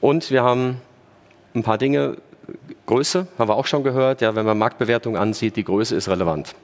[0.01, 0.81] Und wir haben
[1.57, 2.19] ein paar Dinge.
[2.87, 4.21] Größe haben wir auch schon gehört.
[4.21, 6.55] Ja, wenn man Marktbewertung ansieht, die Größe ist relevant.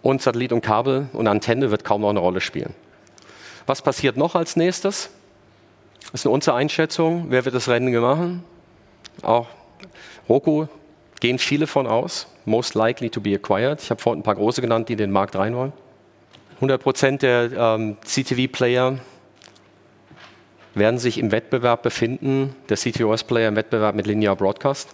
[0.00, 2.74] Und Satellit und Kabel und Antenne wird kaum noch eine Rolle spielen.
[3.66, 5.10] Was passiert noch als nächstes?
[6.10, 7.26] Das ist unsere Einschätzung.
[7.28, 8.42] Wer wird das Rennen machen?
[9.20, 9.46] Auch
[10.26, 10.68] Roku
[11.24, 12.26] gehen viele von aus.
[12.44, 13.80] Most likely to be acquired.
[13.80, 15.72] Ich habe vorhin ein paar große genannt, die in den Markt rein wollen.
[16.56, 18.98] 100 Prozent der ähm, CTV-Player
[20.74, 24.90] werden sich im Wettbewerb befinden, der CTOS-Player im Wettbewerb mit Linear Broadcast.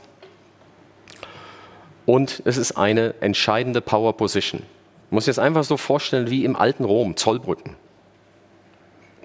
[2.06, 4.62] Und es ist eine entscheidende Power Position.
[5.06, 7.74] Ich muss jetzt einfach so vorstellen wie im alten Rom, Zollbrücken.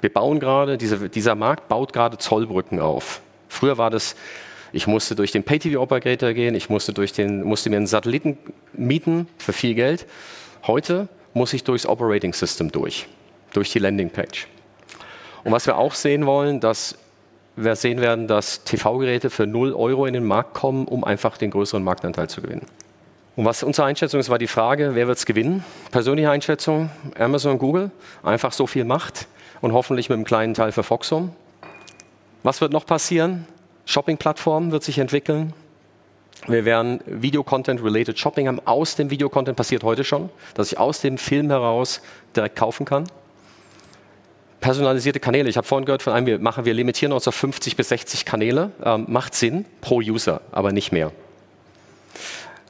[0.01, 3.21] Wir bauen gerade, diese, dieser Markt baut gerade Zollbrücken auf.
[3.47, 4.15] Früher war das
[4.71, 8.37] ich musste durch den Pay-TV-Operator gehen, ich musste, durch den, musste mir einen Satelliten
[8.73, 10.05] mieten für viel Geld.
[10.65, 13.07] Heute muss ich durchs Operating System durch,
[13.53, 14.47] durch die Landingpage.
[15.43, 16.97] Und was wir auch sehen wollen, dass
[17.55, 21.51] wir sehen werden, dass TV-Geräte für 0 Euro in den Markt kommen, um einfach den
[21.51, 22.65] größeren Marktanteil zu gewinnen.
[23.35, 25.63] Und was unsere Einschätzung ist, war die Frage, wer wird es gewinnen?
[25.91, 27.91] Persönliche Einschätzung, Amazon, Google,
[28.23, 29.27] einfach so viel Macht
[29.61, 31.29] und hoffentlich mit einem kleinen Teil für Foxhome.
[32.43, 33.45] Was wird noch passieren?
[33.85, 35.53] Shopping-Plattform wird sich entwickeln.
[36.47, 38.59] Wir werden Video-Content-related Shopping haben.
[38.65, 42.01] Aus dem Video-Content passiert heute schon, dass ich aus dem Film heraus
[42.35, 43.05] direkt kaufen kann.
[44.59, 45.49] Personalisierte Kanäle.
[45.49, 48.25] Ich habe vorhin gehört von einem, wir machen, wir limitieren uns auf 50 bis 60
[48.25, 48.71] Kanäle.
[48.83, 51.11] Ähm, macht Sinn pro User, aber nicht mehr.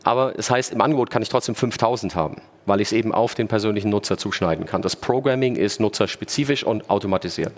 [0.04, 3.14] Aber es das heißt, im Angebot kann ich trotzdem 5000 haben, weil ich es eben
[3.14, 4.82] auf den persönlichen Nutzer zuschneiden kann.
[4.82, 7.54] Das Programming ist nutzerspezifisch und automatisiert.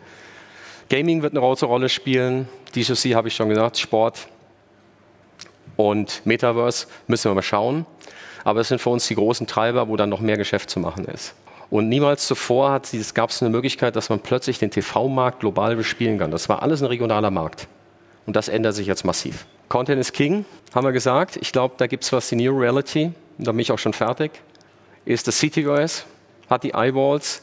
[0.89, 2.47] Gaming wird eine große Rolle spielen.
[2.73, 4.27] D2C habe ich schon gesagt, Sport
[5.75, 7.85] und Metaverse müssen wir mal schauen.
[8.43, 11.05] Aber es sind für uns die großen Treiber, wo dann noch mehr Geschäft zu machen
[11.05, 11.35] ist.
[11.69, 12.81] Und niemals zuvor
[13.13, 16.31] gab es eine Möglichkeit, dass man plötzlich den TV-Markt global bespielen kann.
[16.31, 17.67] Das war alles ein regionaler Markt.
[18.25, 19.45] Und das ändert sich jetzt massiv.
[19.67, 21.37] Content is King, haben wir gesagt.
[21.41, 24.31] Ich glaube, da gibt es was, die New Reality, da bin ich auch schon fertig,
[25.03, 26.05] ist das CTOS,
[26.49, 27.41] hat die Eyeballs,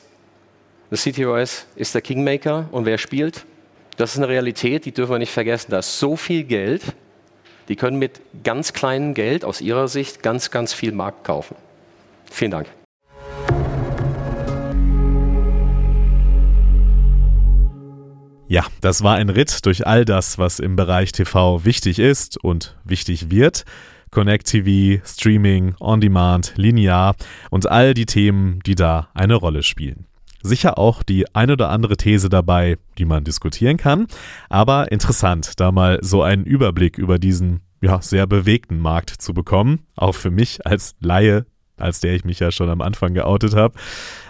[0.95, 3.47] das CTOS ist der Kingmaker und wer spielt?
[3.97, 5.73] Das ist eine Realität, die dürfen wir nicht vergessen.
[5.73, 6.83] Da ist so viel Geld,
[7.69, 11.57] die können mit ganz kleinem Geld aus ihrer Sicht ganz, ganz viel Markt kaufen.
[12.31, 12.69] Vielen Dank.
[18.47, 22.77] Ja, das war ein Ritt durch all das, was im Bereich TV wichtig ist und
[22.85, 23.65] wichtig wird.
[24.13, 27.17] Connect TV, Streaming, On-Demand, Linear
[27.51, 30.07] und all die Themen, die da eine Rolle spielen
[30.45, 34.07] sicher auch die ein oder andere These dabei, die man diskutieren kann.
[34.49, 39.81] Aber interessant, da mal so einen Überblick über diesen ja, sehr bewegten Markt zu bekommen.
[39.97, 43.75] Auch für mich als Laie, als der ich mich ja schon am Anfang geoutet habe.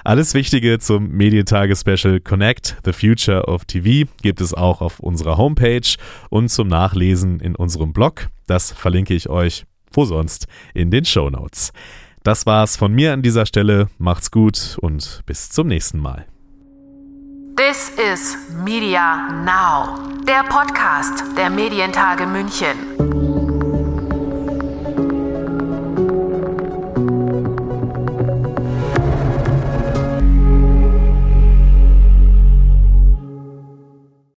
[0.05, 5.97] Alles Wichtige zum Medientage-Special Connect the Future of TV gibt es auch auf unserer Homepage
[6.31, 8.29] und zum Nachlesen in unserem Blog.
[8.47, 9.65] Das verlinke ich euch
[9.97, 11.73] wo sonst in den Show Notes.
[12.25, 13.89] Das war's von mir an dieser Stelle.
[13.99, 16.25] Macht's gut und bis zum nächsten Mal.
[17.55, 23.14] This is Media Now, der Podcast der Medientage München.